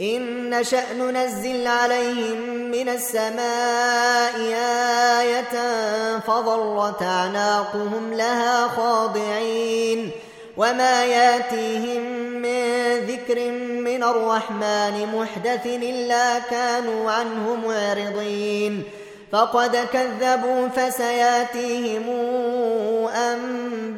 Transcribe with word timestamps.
إن 0.00 0.50
نشأ 0.50 0.92
ننزل 0.92 1.66
عليهم 1.66 2.40
من 2.70 2.88
السماء 2.88 4.36
آية 5.20 5.78
فظلت 6.18 7.02
أعناقهم 7.02 8.14
لها 8.14 8.68
خاضعين 8.68 10.10
وما 10.56 11.04
ياتيهم 11.04 12.02
من 12.42 12.64
ذكر 12.98 13.50
من 13.60 14.02
الرحمن 14.02 15.06
محدث 15.14 15.66
إلا 15.66 16.38
كانوا 16.38 17.10
عنه 17.10 17.56
معرضين 17.66 18.82
فقد 19.32 19.76
كذبوا 19.92 20.68
فسياتيهم 20.68 22.08
أنباء 23.08 23.96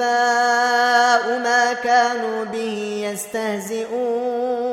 ما 1.39 1.73
كانوا 1.73 2.45
به 2.45 3.09
يستهزئون 3.13 4.66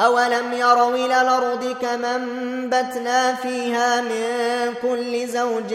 أولم 0.00 0.52
يروا 0.52 0.94
إلى 0.94 1.22
الأرض 1.22 1.76
كما 1.82 2.16
انبتنا 2.16 3.34
فيها 3.34 4.00
من 4.00 4.74
كل 4.82 5.28
زوج 5.28 5.74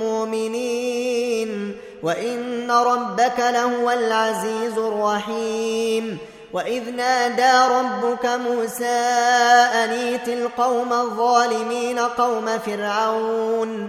مؤمنين 0.00 1.76
وإن 2.02 2.70
ربك 2.70 3.38
لهو 3.38 3.90
العزيز 3.90 4.78
الرحيم 4.78 6.18
وإذ 6.52 6.90
نادى 6.90 7.74
ربك 7.74 8.26
موسى 8.26 8.84
أنيت 9.84 10.28
القوم 10.28 10.92
الظالمين 10.92 11.98
قوم 11.98 12.58
فرعون 12.66 13.88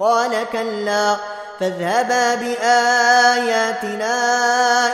قال 0.00 0.46
كلا 0.52 1.16
فاذهبا 1.60 2.34
بآياتنا 2.34 4.14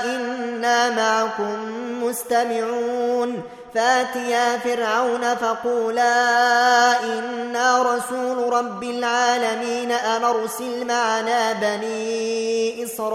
إنا 0.04 0.90
معكم 0.90 1.58
مستمعون. 2.04 3.42
فاتيا 3.74 4.58
فرعون 4.58 5.34
فقولا 5.34 7.02
إنا 7.02 7.82
رسول 7.82 8.52
رب 8.52 8.82
العالمين 8.82 9.92
أن 9.92 10.24
أرسل 10.24 10.86
معنا 10.86 11.52
بني 11.52 12.84
إسرائيل. 12.84 13.14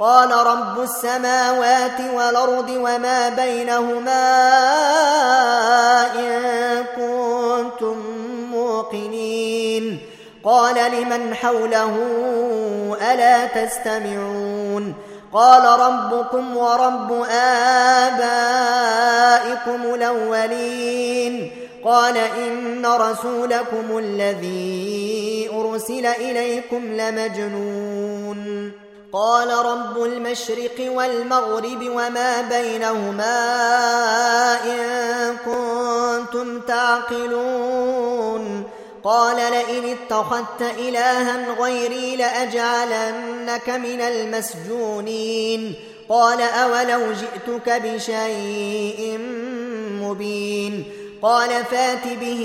قال 0.00 0.30
رب 0.30 0.80
السماوات 0.80 2.00
والأرض 2.14 2.70
وما 2.70 3.28
بينهما 3.28 4.38
إن 6.14 6.84
كنتم 6.96 7.96
موقنين. 8.52 9.98
قال 10.44 10.74
لمن 10.92 11.34
حوله 11.34 11.96
ألا 13.12 13.46
تستمعون؟ 13.46 14.94
قال 15.32 15.80
ربكم 15.80 16.56
ورب 16.56 17.12
آبائكم 18.02 18.20
الأولين. 19.94 21.50
قال 21.84 22.16
إن 22.16 22.86
رسولكم 22.86 23.98
الذي 23.98 25.50
أرسل 25.54 26.06
إليكم 26.06 26.92
لمجنون. 26.92 28.72
قال 29.12 29.50
رب 29.50 30.02
المشرق 30.02 30.92
والمغرب 30.92 31.82
وما 31.82 32.40
بينهما 32.40 33.54
إن 34.64 35.36
كنتم 35.36 36.60
تعقلون. 36.60 38.62
قال 39.04 39.36
لئن 39.36 39.84
اتخذت 39.84 40.62
إلها 40.78 41.60
غيري 41.60 42.16
لأجعلنك 42.16 43.68
من 43.68 44.00
المسجونين. 44.00 45.74
قال 46.08 46.40
أولو 46.40 47.12
جئتك 47.12 47.82
بشيء 47.84 49.18
مبين. 50.02 50.84
قال 51.22 51.64
فات 51.64 52.06
به 52.20 52.42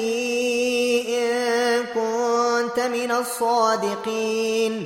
إن 1.10 1.84
كنت 1.84 2.80
من 2.80 3.12
الصادقين. 3.12 4.86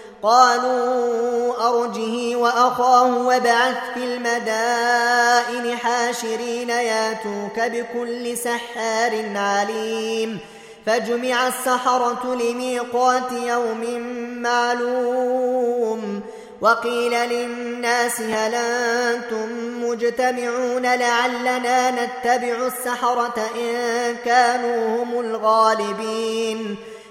قالوا 0.23 1.69
أرجه 1.69 2.35
وأخاه 2.35 3.17
وابعث 3.17 3.77
في 3.93 4.03
المدائن 4.03 5.77
حاشرين 5.77 6.69
ياتوك 6.69 7.59
بكل 7.59 8.37
سحار 8.37 9.25
عليم 9.35 10.39
فجمع 10.85 11.47
السحرة 11.47 12.35
لميقات 12.35 13.31
يوم 13.31 13.99
معلوم 14.41 16.21
وقيل 16.61 17.11
للناس 17.29 18.21
هل 18.21 18.55
أنتم 18.55 19.49
مجتمعون 19.83 20.81
لعلنا 20.81 21.91
نتبع 21.91 22.67
السحرة 22.67 23.49
إن 23.55 24.15
كانوا 24.25 25.03
هم 25.03 25.19
الغالبين 25.19 26.77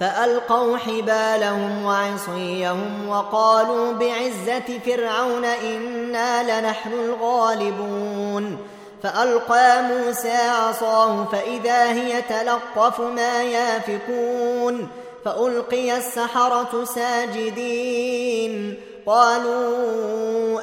فألقوا 0.00 0.76
حبالهم 0.76 1.84
وعصيهم 1.84 3.08
وقالوا 3.08 3.92
بعزة 3.92 4.78
فرعون 4.86 5.44
إنا 5.44 6.60
لنحن 6.60 6.92
الغالبون. 6.92 8.58
فألقى 9.02 9.82
موسى 9.82 10.36
عصاه 10.36 11.24
فإذا 11.24 11.92
هي 11.92 12.22
تلقف 12.22 13.00
ما 13.00 13.42
يافكون. 13.42 14.88
فألقي 15.24 15.96
السحرة 15.96 16.84
ساجدين. 16.84 18.74
قالوا 19.06 20.60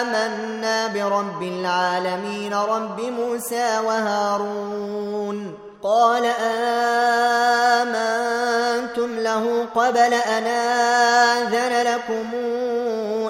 آمنا 0.00 0.86
برب 0.86 1.42
العالمين 1.42 2.54
رب 2.54 3.00
موسى 3.00 3.78
وهارون. 3.84 5.54
قال 5.82 6.24
آمنتم 6.24 7.09
له 9.40 9.66
قبل 9.74 10.14
أن 10.14 10.46
آذن 10.46 11.94
لكم 11.94 12.34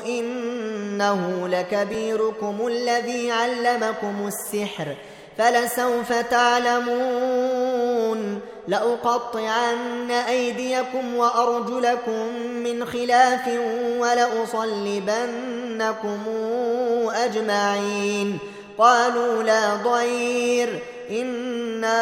إنه 0.07 1.49
لكبيركم 1.49 2.67
الذي 2.67 3.33
علمكم 3.33 4.27
السحر 4.27 4.87
فلسوف 5.39 6.13
تعلمون. 6.13 7.81
لأقطعن 8.69 10.11
أيديكم 10.11 11.17
وأرجلكم 11.17 12.27
من 12.37 12.85
خلاف 12.85 13.49
ولأصلبنكم 13.99 15.19
أجمعين. 17.15 18.39
قالوا 18.79 19.43
لا 19.43 19.75
ضير. 19.75 20.79
إنا 21.11 22.01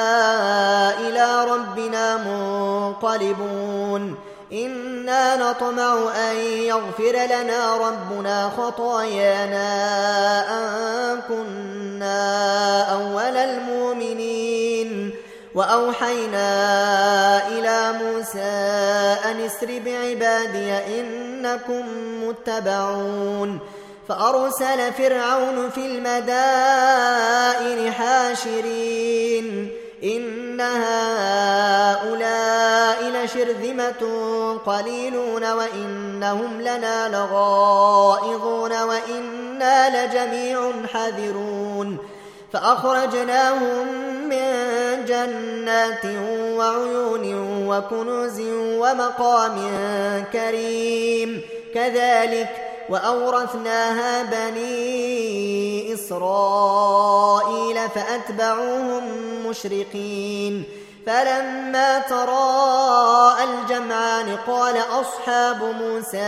إلى 1.00 1.44
ربنا 1.44 2.16
منقلبون 2.16 4.14
إنا 4.52 5.36
نطمع 5.36 5.98
أن 6.30 6.36
يغفر 6.40 7.12
لنا 7.30 7.76
ربنا 7.76 8.50
خطايانا 8.56 9.68
أن 10.58 11.20
كنا 11.28 12.82
أول 12.82 13.36
المؤمنين 13.36 15.14
وأوحينا 15.54 16.48
إلى 17.48 17.92
موسى 17.92 18.40
أن 19.30 19.40
اسر 19.40 19.80
بعبادي 19.84 20.72
إنكم 21.00 21.84
متبعون 22.28 23.60
فأرسل 24.08 24.92
فرعون 24.92 25.70
في 25.70 25.86
المدائن 25.86 27.92
حاشرين. 27.92 29.70
إن 30.04 30.60
هؤلاء 30.60 32.08
لشرذمة 33.02 34.02
قليلون 34.66 35.52
وإنهم 35.52 36.60
لنا 36.60 37.08
لغائظون 37.08 38.82
وإنا 38.82 40.06
لجميع 40.06 40.72
حذرون. 40.94 41.98
فأخرجناهم 42.52 43.86
من 44.28 44.50
جنات 45.04 46.04
وعيون 46.56 47.24
وكنوز 47.68 48.40
ومقام 48.54 49.56
كريم. 50.32 51.42
كذلك 51.74 52.67
وأورثناها 52.90 54.22
بني 54.22 55.94
إسرائيل 55.94 57.76
فأتبعوهم 57.88 59.04
مشرقين. 59.46 60.64
فلما 61.06 61.98
تراءى 61.98 63.44
الجمعان 63.44 64.36
قال 64.46 64.76
أصحاب 64.76 65.62
موسى 65.80 66.18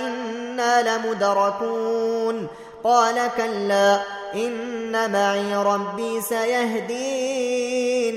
إنا 0.00 0.98
لمدركون. 0.98 2.46
قال 2.84 3.30
كلا 3.36 4.00
إن 4.34 5.12
معي 5.12 5.56
ربي 5.56 6.20
سيهدين. 6.20 8.16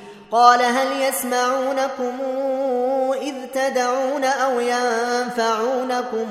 قال 0.31 0.61
هل 0.61 1.01
يسمعونكم 1.01 2.17
إذ 3.21 3.35
تدعون 3.53 4.23
أو 4.23 4.59
ينفعونكم 4.59 6.27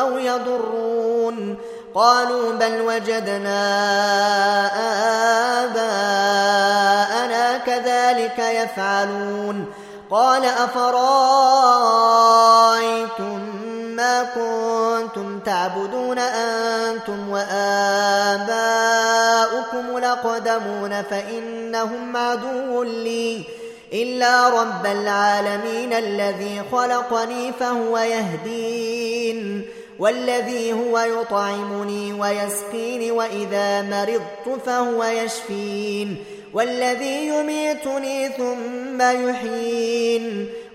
أو 0.00 0.18
يضرون 0.18 1.56
قالوا 1.94 2.52
بل 2.52 2.80
وجدنا 2.80 3.60
آباءنا 5.64 7.58
كذلك 7.58 8.38
يفعلون 8.38 9.66
قال 10.10 10.44
أفرأيتم 10.44 11.00
ما 14.00 14.22
كنتم 14.22 15.38
تعبدون 15.38 16.18
أنتم 16.18 17.28
وآباؤكم 17.28 18.38
لقدمون 19.98 21.02
فإنهم 21.02 22.16
عدو 22.16 22.82
لي 22.82 23.42
إلا 23.92 24.48
رب 24.48 24.86
العالمين 24.86 25.92
الذي 25.92 26.62
خلقني 26.72 27.52
فهو 27.52 27.98
يهدين 27.98 29.64
والذي 29.98 30.72
هو 30.72 30.98
يطعمني 30.98 32.12
ويسقين 32.12 33.10
وإذا 33.10 33.82
مرضت 33.82 34.60
فهو 34.66 35.04
يشفين 35.04 36.24
والذي 36.54 37.26
يميتني 37.26 38.28
ثم 38.28 39.02
يحيين 39.02 40.48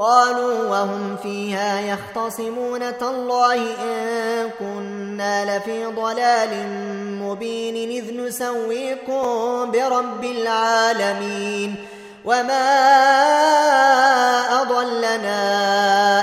قالوا 0.00 0.68
وهم 0.68 1.16
فيها 1.22 1.80
يختصمون 1.80 2.98
تالله 2.98 3.54
إن 3.54 4.50
كنا 4.58 5.56
لفي 5.56 5.84
ضلال 5.84 6.48
مبين 7.22 7.90
إذ 7.90 8.16
نسويكم 8.20 9.70
برب 9.70 10.24
العالمين. 10.24 11.74
وما 12.24 12.70
أضلنا 14.62 15.40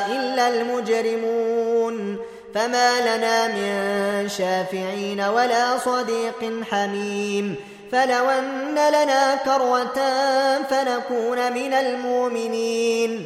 إلا 0.08 0.48
المجرمون. 0.48 2.18
فما 2.56 3.18
لنا 3.18 3.48
من 3.48 4.30
شافعين 4.30 5.22
ولا 5.22 5.78
صديق 5.78 6.64
حميم. 6.72 7.56
فلو 7.92 8.30
أن 8.30 8.76
لنا 8.76 9.36
كروة 9.36 10.00
فنكون 10.70 11.54
من 11.54 11.74
المؤمنين. 11.74 13.26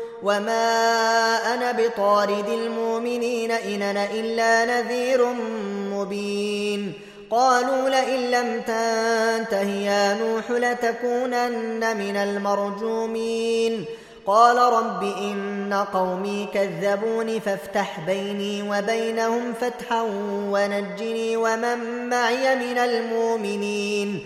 وما 0.23 1.37
أنا 1.53 1.71
بطارد 1.71 2.49
المؤمنين 2.49 3.51
إن 3.51 3.81
أنا 3.81 4.05
إلا 4.11 4.65
نذير 4.65 5.25
مبين 5.93 6.93
قالوا 7.31 7.89
لئن 7.89 8.31
لم 8.31 8.61
تنته 8.61 9.61
يا 9.61 10.13
نوح 10.13 10.51
لتكونن 10.51 11.97
من 11.97 12.17
المرجومين 12.17 13.85
قال 14.25 14.57
رب 14.57 15.03
إن 15.03 15.85
قومي 15.93 16.47
كذبوني 16.53 17.39
فافتح 17.39 17.99
بيني 17.99 18.69
وبينهم 18.69 19.53
فتحا 19.61 20.01
ونجني 20.51 21.37
ومن 21.37 22.09
معي 22.09 22.55
من 22.55 22.77
المؤمنين 22.77 24.25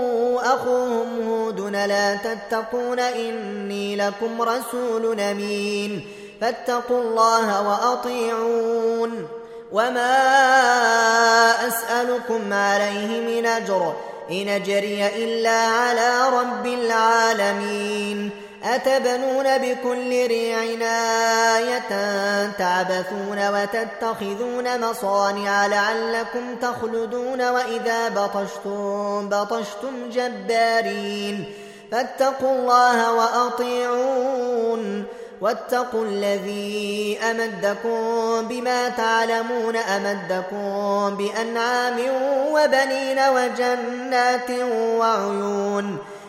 أخوهم 0.41 1.29
هود 1.29 1.59
لا 1.59 2.15
تتقون 2.15 2.99
إني 2.99 3.95
لكم 3.95 4.41
رسول 4.41 5.19
أمين. 5.19 6.07
فاتقوا 6.41 7.01
الله 7.01 7.69
وأطيعون. 7.69 9.27
وما 9.71 10.17
أسألكم 11.67 12.53
عليه 12.53 13.39
من 13.39 13.45
أجر 13.45 13.93
إن 14.31 14.49
أجري 14.49 15.07
إلا 15.07 15.59
على 15.67 16.29
رب 16.29 16.65
العالمين. 16.65 18.40
أتبنون 18.63 19.57
بكل 19.57 20.27
ريع 20.27 20.61
آية 21.57 21.89
تعبثون 22.51 23.49
وتتخذون 23.49 24.89
مصانع 24.89 25.67
لعلكم 25.67 26.55
تخلدون 26.61 27.49
وإذا 27.49 28.09
بطشتم 28.09 29.29
بطشتم 29.29 30.09
جبارين 30.11 31.45
فاتقوا 31.91 32.51
الله 32.51 33.13
وأطيعون 33.13 35.05
واتقوا 35.41 36.05
الذي 36.05 37.17
أمدكم 37.31 38.47
بما 38.47 38.89
تعلمون 38.89 39.75
أمدكم 39.75 41.17
بأنعام 41.17 41.99
وبنين 42.51 43.19
وجنات 43.19 44.49
وعيون 44.99 45.97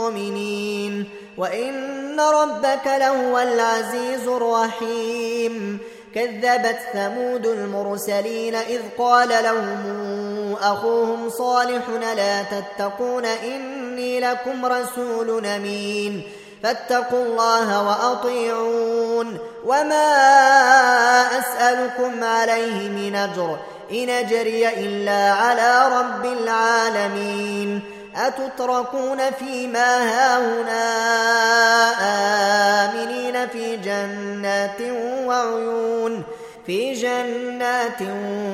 مؤمنين 0.00 1.04
وإن 1.36 2.20
ربك 2.20 2.86
لهو 2.86 3.38
العزيز 3.38 4.28
الرحيم 4.28 5.78
كذبت 6.14 6.78
ثمود 6.92 7.46
المرسلين 7.46 8.54
إذ 8.54 8.80
قال 8.98 9.28
لهم 9.28 10.56
أخوهم 10.62 11.30
صالح 11.30 11.88
لا 12.16 12.42
تتقون 12.42 13.24
إني 13.24 14.20
لكم 14.20 14.66
رسول 14.66 15.46
أمين 15.46 16.22
فاتقوا 16.62 17.24
الله 17.24 17.88
وأطيعون 17.88 19.38
وما 19.66 20.08
أسألكم 21.38 22.24
عليه 22.24 22.88
من 22.88 23.16
أجر 23.16 23.56
إن 23.92 24.08
أجري 24.08 24.68
إلا 24.68 25.32
على 25.32 25.88
رب 25.98 26.24
العالمين 26.24 27.99
أتتركون 28.16 29.30
فيما 29.30 29.96
هاهنا 29.96 30.84
آمنين 32.84 33.48
في 33.48 33.76
جنات 33.76 34.80
وعيون 35.24 36.22
في 36.66 36.92
جنات 36.92 38.02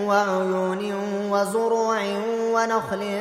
وعيون 0.07 0.95
وزروع 1.31 2.01
ونخل 2.53 3.21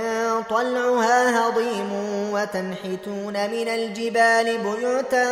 طلعها 0.50 1.48
هضيم 1.48 1.92
وتنحتون 2.32 3.34
من 3.34 3.68
الجبال 3.68 4.58
بيوتا 4.58 5.26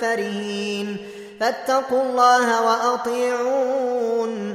فرهين. 0.00 0.96
فاتقوا 1.40 2.02
الله 2.02 2.62
وأطيعون. 2.62 4.54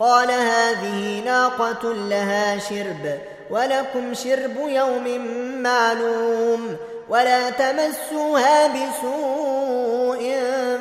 قال 0.00 0.30
هذه 0.30 1.22
ناقة 1.24 1.92
لها 1.92 2.58
شرب 2.58 3.18
ولكم 3.50 4.14
شرب 4.14 4.56
يوم 4.56 5.26
معلوم 5.62 6.76
ولا 7.08 7.50
تمسوها 7.50 8.66
بسوء 8.66 10.38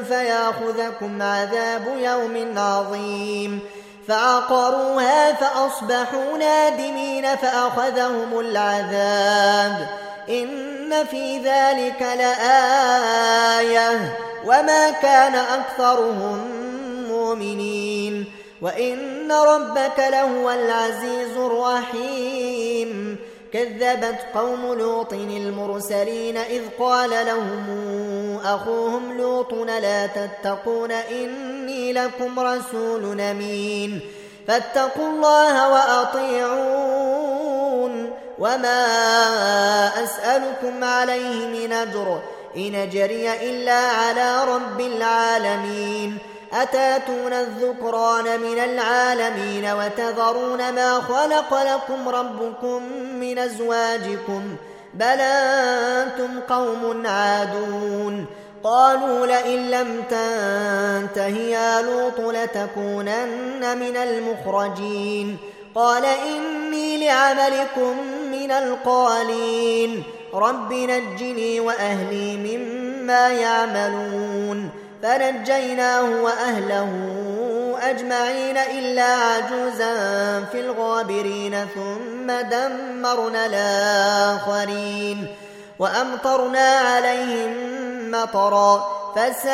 فياخذكم 0.08 1.22
عذاب 1.22 1.88
يوم 1.98 2.60
عظيم. 2.60 3.60
فعقروها 4.08 5.34
فأصبحوا 5.34 6.38
نادمين 6.40 7.36
فأخذهم 7.36 8.40
العذاب. 8.40 9.88
إن 10.30 11.06
في 11.12 11.38
ذلك 11.38 12.02
لآية 12.02 14.00
وما 14.46 14.90
كان 14.90 15.36
أكثرهم 15.36 16.48
مؤمنين. 17.08 18.43
وإن 18.64 19.32
ربك 19.32 20.00
لهو 20.00 20.52
العزيز 20.52 21.38
الرحيم. 21.38 23.18
كذبت 23.54 24.20
قوم 24.36 24.74
لوط 24.74 25.14
المرسلين 25.14 26.38
إذ 26.38 26.62
قال 26.80 27.10
لهم 27.10 28.40
أخوهم 28.46 29.18
لوط 29.18 29.54
لا 29.54 30.08
تتقون 30.08 30.92
إني 30.92 31.94
لكم 31.94 32.40
رسول 32.40 33.22
أمين. 33.22 34.00
فاتقوا 34.48 35.08
الله 35.08 35.70
وأطيعون. 35.74 36.94
وما 38.40 38.86
أسألكم 40.04 40.84
عليه 40.84 41.48
من 41.48 41.74
أجر 41.74 42.20
إن 42.58 42.90
جري 42.90 43.50
إلا 43.50 43.80
على 43.80 44.44
رب 44.44 44.82
العالمين. 44.82 46.18
أتاتون 46.54 47.34
الذكران 47.34 48.40
من 48.40 48.60
العالمين 48.60 49.66
وتذرون 49.66 50.58
ما 50.58 51.02
خلق 51.02 51.64
لكم 51.64 52.10
ربكم 52.10 52.84
من 53.20 53.40
أزواجكم 53.40 54.56
بل 54.94 55.20
أنتم 55.22 56.40
قوم 56.50 57.08
عادون 57.08 58.26
قالوا 58.64 59.26
لئن 59.26 59.72
لم 59.72 60.04
تنته 60.10 61.38
يا 61.38 61.82
لوط 61.82 62.20
لتكونن 62.20 63.78
من 63.78 63.98
المخرجين 63.98 65.38
قال 65.76 66.06
إني 66.06 67.06
لعملكم 67.06 67.98
من 68.32 68.52
القالين 68.52 70.04
رب 70.34 70.74
نجني 70.74 71.60
وأهلي 71.60 72.38
مما 72.38 73.30
يعملون 73.30 74.23
فنجيناه 75.04 76.22
وأهله 76.24 76.90
أجمعين 77.82 78.58
إلا 78.58 79.04
عجوزا 79.04 79.96
في 80.52 80.60
الغابرين 80.60 81.68
ثم 81.76 82.32
دمرنا 82.32 83.46
الآخرين 83.46 85.28
وأمطرنا 85.80 86.70
عليهم 86.70 87.54
مطرا 88.12 88.88
فساء 89.16 89.54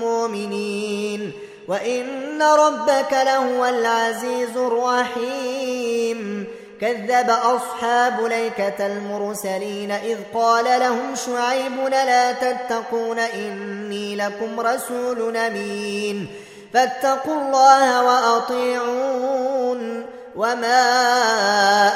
مؤمنين 0.01 1.33
وإن 1.69 2.43
ربك 2.43 3.13
لهو 3.13 3.65
العزيز 3.65 4.57
الرحيم 4.57 6.47
كذب 6.81 7.31
أصحاب 7.31 8.21
ليكة 8.21 8.87
المرسلين 8.87 9.91
إذ 9.91 10.17
قال 10.35 10.65
لهم 10.65 11.15
شعيب 11.15 11.73
لا 11.91 12.33
تتقون 12.33 13.19
إني 13.19 14.17
لكم 14.17 14.61
رسول 14.61 15.37
أمين 15.37 16.27
فاتقوا 16.75 17.41
الله 17.41 18.03
وأطيعون 18.03 20.07
وما 20.37 20.85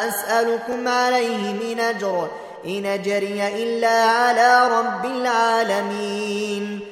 أسألكم 0.09 0.89
عليه 0.89 1.53
من 1.53 1.81
أجر 1.81 2.29
إن 2.67 2.87
أجري 2.87 3.49
إلا 3.49 4.05
على 4.05 4.69
رب 4.69 5.07
العالمين 5.07 6.92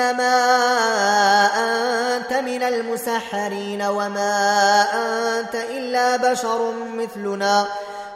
إنما 0.00 1.46
أنت 2.16 2.32
من 2.32 2.62
المسحرين 2.62 3.82
وما 3.82 4.84
أنت 4.94 5.54
إلا 5.54 6.16
بشر 6.16 6.72
مثلنا. 6.72 7.66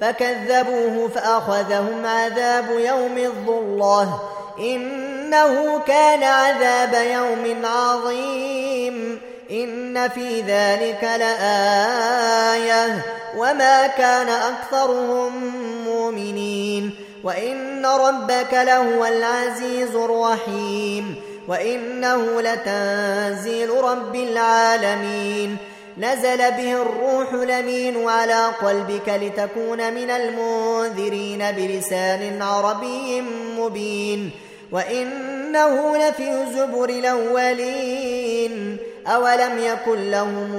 فكذبوه 0.00 1.08
فأخذهم 1.08 2.06
عذاب 2.06 2.64
يوم 2.70 3.18
الظلة. 3.18 4.22
إنه 4.58 5.80
كان 5.86 6.22
عذاب 6.22 6.94
يوم 6.94 7.66
عظيم. 7.66 9.20
إن 9.50 10.08
في 10.08 10.40
ذلك 10.40 11.04
لآية. 11.04 13.02
وما 13.36 13.86
كان 13.86 14.28
أكثرهم 14.28 15.54
مؤمنين. 15.84 16.90
وإن 17.24 17.86
ربك 17.86 18.48
لهو 18.52 19.04
العزيز 19.04 19.94
الرحيم. 19.94 21.16
وإنه 21.48 22.40
لتنزيل 22.40 23.70
رب 23.70 24.14
العالمين. 24.14 25.73
نزل 25.98 26.38
به 26.38 26.82
الروح 26.82 27.34
لمين 27.34 28.08
على 28.08 28.46
قلبك 28.62 29.08
لتكون 29.08 29.94
من 29.94 30.10
المنذرين 30.10 31.52
بلسان 31.52 32.42
عربي 32.42 33.20
مبين. 33.58 34.30
وإنه 34.72 35.96
لفي 35.96 36.46
زبر 36.54 36.88
الأولين. 36.88 38.76
أولم 39.06 39.58
يكن 39.58 40.10
لهم 40.10 40.52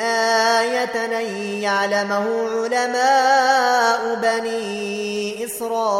آية 0.00 1.04
أن 1.04 1.12
يعلمه 1.62 2.26
علماء 2.50 4.14
بني 4.22 5.44
إسرائيل؟ 5.44 5.94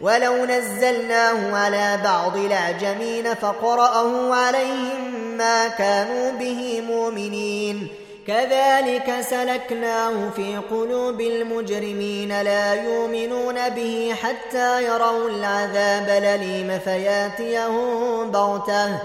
ولو 0.00 0.44
نزلناه 0.44 1.56
على 1.56 1.98
بعض 2.04 2.36
الأعجمين 2.36 3.34
فقرأه 3.34 4.34
عليهم 4.34 5.36
ما 5.38 5.68
كانوا 5.68 6.32
به 6.32 6.82
مؤمنين 6.88 7.88
كذلك 8.26 9.14
سلكناه 9.30 10.30
في 10.36 10.56
قلوب 10.70 11.20
المجرمين 11.20 12.42
لا 12.42 12.74
يؤمنون 12.74 13.68
به 13.68 14.14
حتى 14.22 14.84
يروا 14.84 15.28
العذاب 15.28 16.08
الأليم 16.08 16.78
فياتيهم 16.78 18.30
بغته 18.30 18.98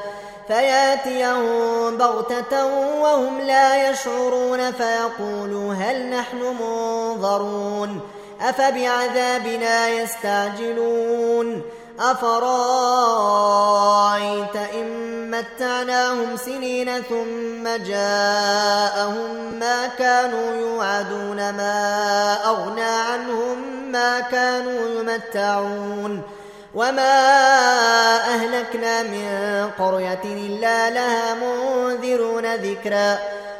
فياتيهم 0.47 1.97
بغتة 1.97 2.65
وهم 3.01 3.41
لا 3.41 3.89
يشعرون 3.89 4.71
فيقولوا 4.71 5.73
هل 5.73 6.09
نحن 6.09 6.37
منظرون 6.61 8.01
أفبعذابنا 8.41 9.89
يستعجلون؟ 9.89 11.61
أفرأيت 11.99 12.35
إن 14.55 15.31
متعناهم 15.31 16.37
سنين 16.37 17.01
ثم 17.01 17.63
جاءهم 17.63 19.53
ما 19.59 19.87
كانوا 19.99 20.55
يوعدون 20.55 21.37
ما 21.37 22.37
أغنى 22.45 22.81
عنهم 22.81 23.57
ما 23.91 24.19
كانوا 24.19 24.99
يمتعون. 24.99 26.21
وما 26.75 27.27
أهلكنا 28.33 29.03
من 29.03 29.69
قرية 29.79 30.23
إلا 30.23 30.89
لها 30.89 31.33
منذرون 31.33 32.55
ذكرا. 32.55 33.19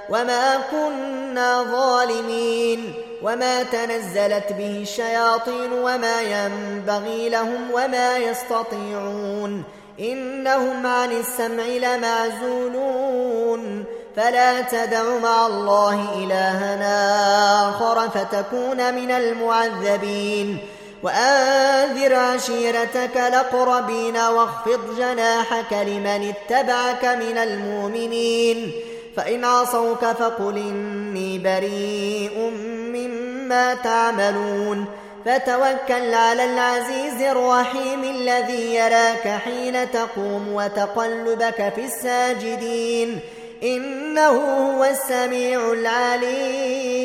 وما 0.10 0.58
كنا 0.72 1.64
ظالمين. 1.64 3.11
وما 3.24 3.64
تنزلت 3.64 4.54
به 4.54 4.80
الشياطين 4.82 5.74
وما 5.74 6.22
ينبغي 6.22 7.30
لهم 7.30 7.72
وما 7.74 8.18
يستطيعون 8.18 9.64
إنهم 10.00 10.88
عن 10.88 11.12
السمع 11.12 11.64
لمعزولون 11.64 13.12
فلا 14.16 14.62
تدع 14.62 15.04
مع 15.24 15.48
الله 15.48 16.14
إلهنا 16.16 17.70
آخر 17.70 18.10
فتكون 18.10 18.94
من 18.94 19.12
المعذبين 19.12 20.58
وأنذر 21.04 22.16
عشيرتك 22.16 23.18
لقربين 23.18 24.18
واخفض 24.18 24.98
جناحك 24.98 25.74
لمن 25.74 26.34
اتبعك 26.34 27.06
من 27.06 27.38
المؤمنين 27.38 28.72
فإن 29.18 29.46
عصوك 29.46 30.06
فقل 30.06 30.58
إني 30.58 31.40
بريء 31.40 32.52
تعملون 33.84 34.86
فتوكل 35.26 36.14
على 36.14 36.46
العزيز 36.46 37.22
الرحيم 37.22 38.04
الذي 38.04 38.76
يراك 38.76 39.28
حين 39.28 39.92
تقوم 39.92 40.54
وتقلبك 40.54 41.74
في 41.76 41.86
الساجدين. 41.86 43.20
إنه 43.64 44.30
هو 44.30 44.84
السميع 44.84 45.72
العليم. 45.72 47.02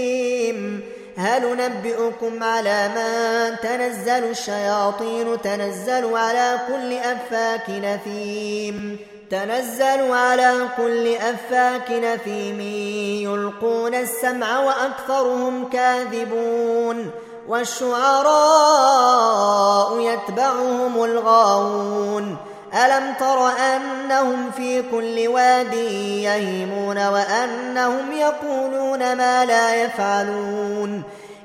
هل 1.17 1.57
نبئكم 1.57 2.43
على 2.43 2.89
من 2.89 3.57
تنزل 3.63 4.31
الشياطين 4.31 5.43
تنزل 5.43 6.17
على 6.17 6.59
كل 6.69 6.93
أفاك 6.93 7.71
نثيم 7.71 8.99
تنزل 9.31 10.13
على 10.13 10.69
كل 10.77 11.15
أفاك 11.15 11.91
نثيم 11.91 12.61
يلقون 13.31 13.95
السمع 13.95 14.59
وأكثرهم 14.61 15.69
كاذبون 15.69 17.11
والشعراء 17.49 18.41
يتبعهم 20.01 21.05
الغاوون 21.05 22.37
ألم 22.75 23.15
تر 23.21 23.49
أنهم 23.49 24.51
في 24.51 24.83
كل 24.83 25.29
واد 25.29 25.75
يهيمون 25.75 27.09
وأنهم 27.09 28.13
يقولون 28.13 29.17
ما 29.17 29.45
لا 29.45 29.75
يفعلون 29.75 31.03